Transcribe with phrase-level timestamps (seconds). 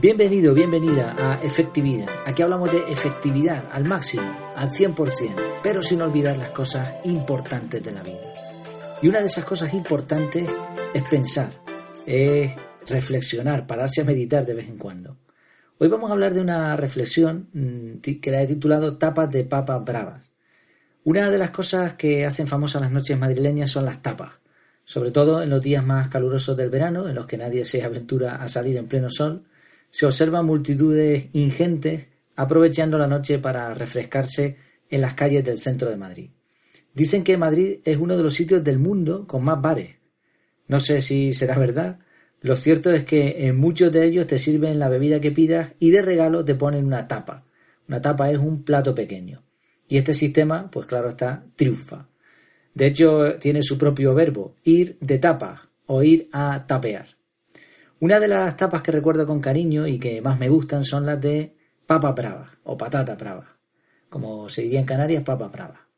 [0.00, 2.06] Bienvenido, bienvenida a Efectividad.
[2.24, 4.22] Aquí hablamos de efectividad al máximo,
[4.54, 8.32] al 100%, pero sin olvidar las cosas importantes de la vida.
[9.02, 10.48] Y una de esas cosas importantes
[10.94, 11.50] es pensar,
[12.06, 12.52] es
[12.86, 15.16] reflexionar, pararse a meditar de vez en cuando.
[15.78, 19.84] Hoy vamos a hablar de una reflexión mm, que la he titulado Tapas de papas
[19.84, 20.30] bravas.
[21.02, 24.34] Una de las cosas que hacen famosas las noches madrileñas son las tapas,
[24.84, 28.36] sobre todo en los días más calurosos del verano, en los que nadie se aventura
[28.36, 29.47] a salir en pleno sol
[29.90, 32.06] se observan multitudes ingentes
[32.36, 34.56] aprovechando la noche para refrescarse
[34.88, 36.30] en las calles del centro de Madrid.
[36.94, 39.96] Dicen que Madrid es uno de los sitios del mundo con más bares.
[40.66, 41.98] No sé si será verdad.
[42.40, 45.90] Lo cierto es que en muchos de ellos te sirven la bebida que pidas y
[45.90, 47.44] de regalo te ponen una tapa.
[47.88, 49.42] Una tapa es un plato pequeño.
[49.88, 52.08] Y este sistema, pues claro está, triunfa.
[52.74, 57.17] De hecho, tiene su propio verbo, ir de tapa o ir a tapear.
[58.00, 61.20] Una de las tapas que recuerdo con cariño y que más me gustan son las
[61.20, 63.58] de papa brava o patata brava,
[64.08, 65.88] como se diría en Canarias, papa brava.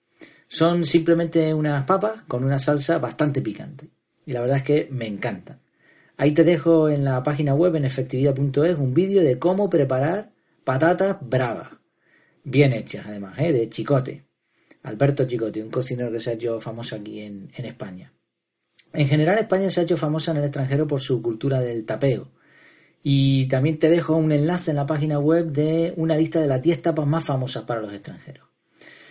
[0.49, 3.91] Son simplemente unas papas con una salsa bastante picante
[4.25, 5.61] y la verdad es que me encantan.
[6.17, 10.33] Ahí te dejo en la página web en efectividad.es un vídeo de cómo preparar
[10.65, 11.69] patatas bravas,
[12.45, 13.53] bien hechas además, ¿eh?
[13.53, 14.25] de Chicote.
[14.85, 18.11] Alberto Chicote, un cocinero que se ha hecho famoso aquí en España.
[18.93, 22.29] En general, España se ha hecho famosa en el extranjero por su cultura del tapeo.
[23.03, 26.61] Y también te dejo un enlace en la página web de una lista de las
[26.61, 28.49] 10 tapas más famosas para los extranjeros.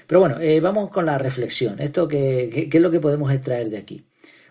[0.05, 1.79] Pero bueno, eh, vamos con la reflexión.
[1.79, 4.05] ¿Esto qué, qué, es lo que podemos extraer de aquí?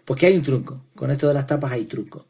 [0.04, 0.86] Pues que hay un truco.
[0.94, 2.28] Con esto de las tapas hay truco.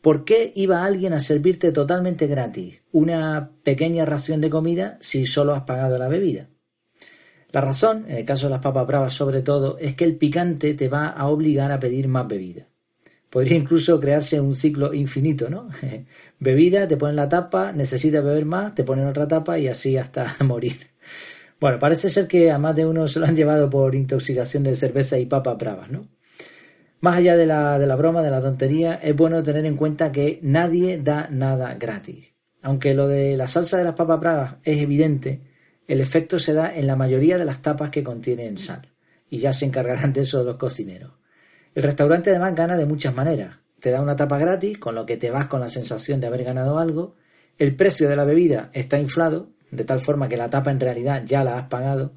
[0.00, 5.54] ¿Por qué iba alguien a servirte totalmente gratis una pequeña ración de comida si solo
[5.54, 6.48] has pagado la bebida?
[7.50, 10.74] La razón, en el caso de las papas bravas sobre todo, es que el picante
[10.74, 12.66] te va a obligar a pedir más bebida.
[13.30, 15.68] Podría incluso crearse un ciclo infinito, ¿no?
[16.38, 20.36] bebida, te ponen la tapa, necesitas beber más, te ponen otra tapa y así hasta
[20.44, 20.88] morir.
[21.60, 24.74] Bueno, parece ser que a más de uno se lo han llevado por intoxicación de
[24.74, 26.06] cerveza y papas bravas, ¿no?
[27.00, 30.10] Más allá de la, de la broma, de la tontería, es bueno tener en cuenta
[30.10, 32.32] que nadie da nada gratis.
[32.60, 35.40] Aunque lo de la salsa de las papas bravas es evidente,
[35.88, 38.88] el efecto se da en la mayoría de las tapas que contienen sal,
[39.30, 41.12] y ya se encargarán de eso los cocineros.
[41.74, 43.56] El restaurante además gana de muchas maneras.
[43.80, 46.44] Te da una tapa gratis, con lo que te vas con la sensación de haber
[46.44, 47.16] ganado algo.
[47.56, 51.22] El precio de la bebida está inflado, de tal forma que la tapa en realidad
[51.24, 52.12] ya la has pagado.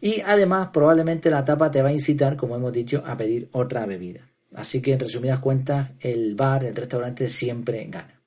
[0.00, 3.86] Y además probablemente la tapa te va a incitar, como hemos dicho, a pedir otra
[3.86, 4.28] bebida.
[4.54, 8.20] Así que en resumidas cuentas, el bar, el restaurante siempre gana.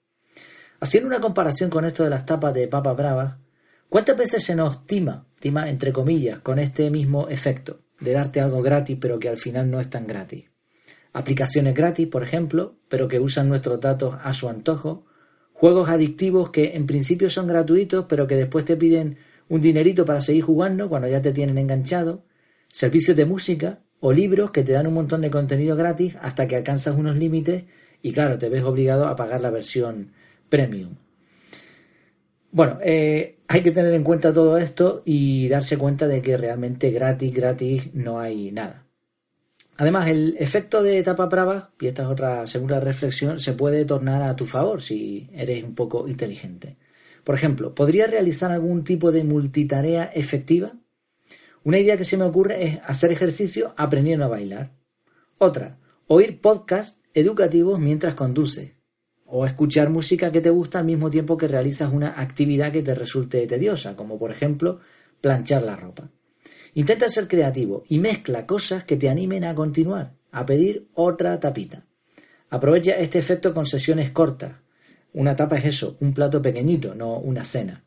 [0.79, 3.35] Haciendo una comparación con esto de las tapas de papas bravas,
[3.89, 8.61] ¿Cuántas veces se nos tima, tima entre comillas, con este mismo efecto de darte algo
[8.61, 10.45] gratis pero que al final no es tan gratis?
[11.13, 15.05] Aplicaciones gratis, por ejemplo, pero que usan nuestros datos a su antojo.
[15.53, 20.19] Juegos adictivos que en principio son gratuitos pero que después te piden un dinerito para
[20.19, 22.25] seguir jugando cuando ya te tienen enganchado.
[22.67, 26.57] Servicios de música o libros que te dan un montón de contenido gratis hasta que
[26.57, 27.63] alcanzas unos límites
[28.01, 30.11] y claro, te ves obligado a pagar la versión
[30.49, 30.95] premium.
[32.51, 36.91] Bueno, eh, hay que tener en cuenta todo esto y darse cuenta de que realmente
[36.91, 38.85] gratis, gratis no hay nada.
[39.77, 44.21] Además, el efecto de etapa brava, y esta es otra segunda reflexión, se puede tornar
[44.21, 46.77] a tu favor si eres un poco inteligente.
[47.23, 50.73] Por ejemplo, ¿podrías realizar algún tipo de multitarea efectiva?
[51.63, 54.71] Una idea que se me ocurre es hacer ejercicio aprendiendo a bailar.
[55.37, 55.77] Otra,
[56.07, 58.74] oír podcasts educativos mientras conduces
[59.25, 62.95] o escuchar música que te gusta al mismo tiempo que realizas una actividad que te
[62.95, 64.79] resulte tediosa, como por ejemplo
[65.21, 66.09] planchar la ropa.
[66.73, 71.85] Intenta ser creativo y mezcla cosas que te animen a continuar, a pedir otra tapita.
[72.49, 74.53] Aprovecha este efecto con sesiones cortas.
[75.13, 77.83] Una tapa es eso, un plato pequeñito, no una cena.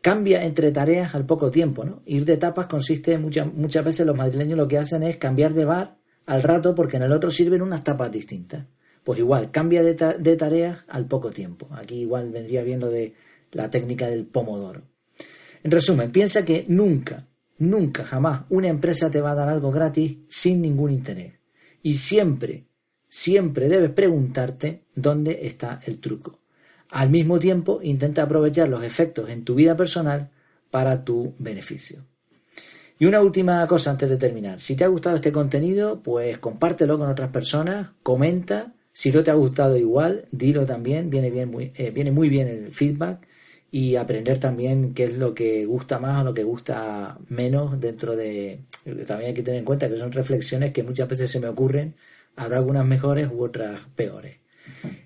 [0.00, 2.02] Cambia entre tareas al poco tiempo, ¿no?
[2.06, 5.66] Ir de tapas consiste, muchas, muchas veces los madrileños lo que hacen es cambiar de
[5.66, 8.64] bar al rato porque en el otro sirven unas tapas distintas.
[9.10, 11.66] Pues igual, cambia de, tareas al poco tiempo.
[11.72, 13.12] Aquí igual vendría bien lo de
[13.50, 14.82] la técnica del pomodoro.
[15.64, 17.26] En resumen, piensa que nunca,
[17.58, 21.34] nunca, jamás una empresa te va a dar algo gratis sin ningún interés.
[21.82, 22.68] Y siempre,
[23.08, 26.38] siempre debes preguntarte dónde está el truco.
[26.90, 30.30] Al mismo tiempo, intenta aprovechar los efectos en tu vida personal
[30.70, 32.06] para tu beneficio.
[32.96, 34.60] Y una última cosa antes de terminar.
[34.60, 39.30] Si te ha gustado este contenido, pues compártelo con otras personas, comenta si no te
[39.30, 43.26] ha gustado igual, dilo también, viene, bien, muy, eh, viene muy bien el feedback
[43.70, 48.16] y aprender también qué es lo que gusta más o lo que gusta menos dentro
[48.16, 48.60] de...
[49.06, 51.94] También hay que tener en cuenta que son reflexiones que muchas veces se me ocurren,
[52.36, 54.36] habrá algunas mejores u otras peores.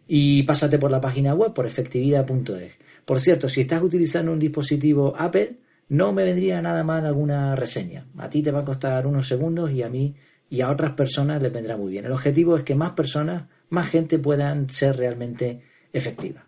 [0.08, 2.72] y pásate por la página web por efectividad.es.
[3.04, 5.58] Por cierto, si estás utilizando un dispositivo Apple,
[5.88, 8.06] no me vendría nada mal alguna reseña.
[8.16, 10.14] A ti te va a costar unos segundos y a mí
[10.48, 12.04] y a otras personas les vendrá muy bien.
[12.04, 15.62] El objetivo es que más personas, más gente puedan ser realmente
[15.92, 16.44] efectivas.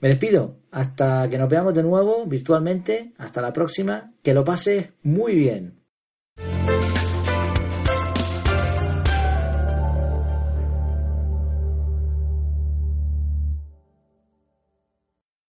[0.00, 0.56] Me despido.
[0.70, 3.12] Hasta que nos veamos de nuevo virtualmente.
[3.18, 4.12] Hasta la próxima.
[4.22, 5.78] Que lo pases muy bien.